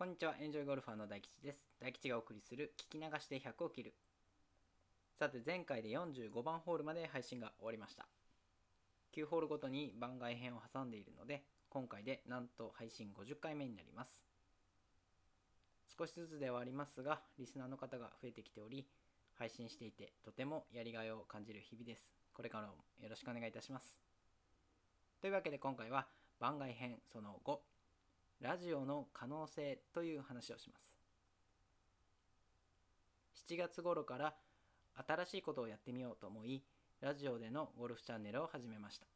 [0.00, 1.58] こんにちは、エンジョイゴルファーの大吉です。
[1.78, 3.92] 大吉がお送りする聞き流して100を切る。
[5.18, 8.06] さて、前回で45番ホールまで配信が終わりました。
[9.14, 14.24] 9ホールごとに番外編を挟んでいるので、今回でなんと配信50回目になります。
[15.98, 18.86] 少しずつではありますが、リスナーの方が増えてきており、
[19.34, 22.08] 配信していてとてもやりがいを感じる日々です。
[22.32, 22.72] これからも
[23.02, 23.98] よろしくお願いいたします。
[25.20, 26.06] というわけで今回は
[26.38, 27.58] 番外編その5、
[28.40, 30.94] ラジオの可能性という話をします。
[33.48, 34.34] 7月頃から
[35.06, 36.62] 新しいことをやってみようと思い、
[37.00, 39.06] ラジオでのゴルフチャンネルを始めました。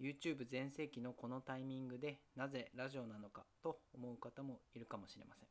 [0.00, 5.48] YouTube 全盛期のこのタイミングでなぜラジオなのかと思う方もいるかもしれません。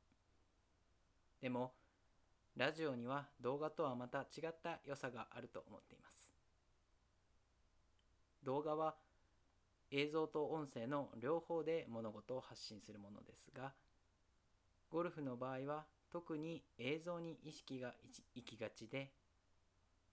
[1.41, 1.73] でも、
[2.57, 6.31] ラジオには動画とはまた違った良さがあると思っています。
[8.43, 8.95] 動画は
[9.91, 13.73] 映像と音声の両方で物事を発信するものですが
[14.89, 17.93] ゴルフの場合は特に映像に意識が
[18.35, 19.11] 行きがちで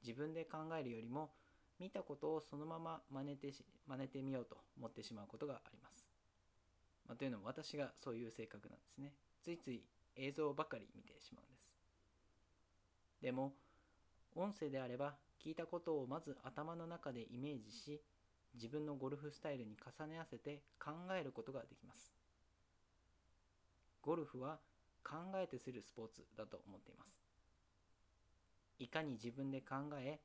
[0.05, 1.31] 自分で考えるよりも
[1.81, 6.05] 見たことをそのまま真似てし真似てみようと思ってしまうことがあります。
[7.07, 9.13] まあ、というのも私がそういう性格なんですね。
[9.43, 9.83] ついつい
[10.17, 11.69] 映像ばかり見てしまうんです。
[13.23, 13.53] でも
[14.35, 18.01] 音声であれば聞いたことをまず頭の中でイメージし
[18.55, 22.13] 自分のゴルフスタイルに重ね合わせて考えることができます。
[24.03, 24.59] ゴルフは
[25.05, 27.19] 考えてするスポーツだと思っています。
[28.79, 30.21] いかに自分で考え、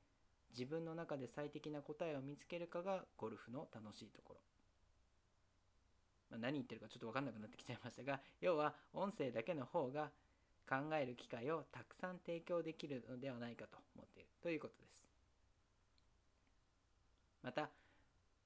[0.51, 4.39] 自分の中で最適な答えを見つけるかがゴルフの楽しいところ。
[6.29, 10.11] まあ、何言ってるかちょっと分かんなくなってきちゃいましたが、要は音声だけの方が
[10.67, 15.05] 考える機会をたくさん提供できるのではないかと思っているということです。
[17.43, 17.69] また、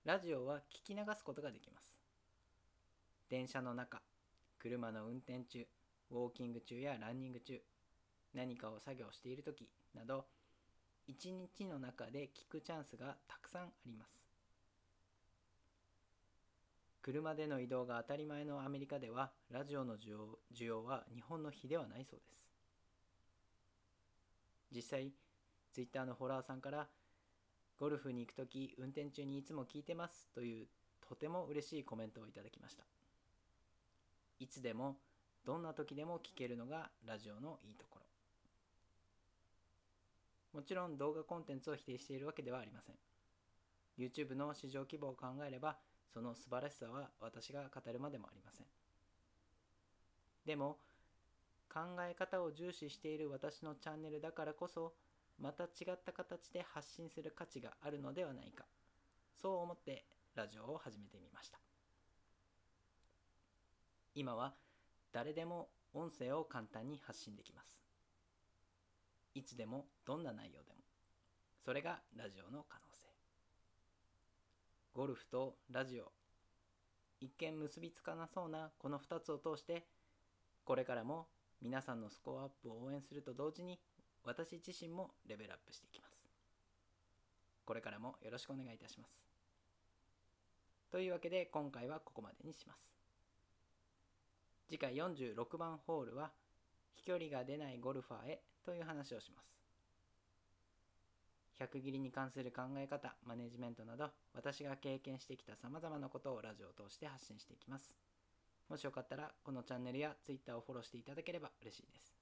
[0.05, 1.93] ラジオは聞き流すことができます。
[3.29, 4.01] 電車の中、
[4.59, 5.67] 車の運転中、
[6.11, 7.61] ウォーキング中やランニング中、
[8.33, 10.25] 何かを作業している時など、
[11.07, 14.27] 一日の中で聞くチャンスがたくさんあります。
[17.01, 22.45] 車での移動が当たり前のアメリカでは、ラジオの需要需要は日本の比ではないそうです。
[24.73, 25.13] 実際、
[25.71, 26.87] Twitter のホラーさんから
[27.79, 30.67] ゴルフに行くとき、運転中にいつも聞いてますという
[31.07, 32.83] とても嬉しいコメントをいただきました。
[34.39, 34.97] いつでも、
[35.45, 38.05] どんな時でも聞けるのがラジオのいいところ。
[40.59, 42.95] もちろん動画コンテンツを否定しているわけではありません。
[43.97, 45.77] YouTube の市場規模を考えれば、
[46.13, 48.65] その素晴らしさは私が語るまでもありません。
[50.45, 50.77] でも、
[51.71, 54.93] 考え方を重視している私のチャンネルだからこそ、
[55.39, 58.65] また違った形で発信する価値があるのではないか。
[59.35, 60.05] そう思って
[60.35, 61.59] ラジオを始めてみました。
[64.15, 64.55] 今は
[65.11, 67.79] 誰でも音声を簡単に発信できます。
[69.35, 70.79] いつでもどんな内容でも。
[71.63, 73.07] それがラジオの可能性。
[74.93, 76.11] ゴルフとラジオ。
[77.19, 79.85] 一見結びつかなそうなこの2つを通して
[80.63, 81.27] これからも
[81.61, 83.79] 皆さんのスコアアップを応援すると同時に
[84.27, 86.21] 私自身もレベルアップしていきます。
[87.65, 89.25] これからもよろしくお願いいたします。
[90.91, 92.93] というわけで今回はここまでにします。
[94.67, 96.31] 次回46番ホールは
[96.93, 99.57] 飛距離が出ないゴルファーへという話をします。
[101.59, 107.97] 100切りに関する考え方、マネジメントなど私が経験してきた様々なことをラジオを通して発信していきます。
[108.69, 112.16] もしよかったらこのチャンネルや Twitter をフォローしていただければ嬉しいです。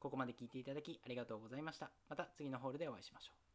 [0.00, 1.90] ここまで聞いていただきありがとうございました。
[2.08, 3.49] また次のホールでお会いしましょう。